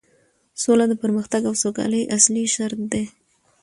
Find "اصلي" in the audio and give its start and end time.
2.17-2.43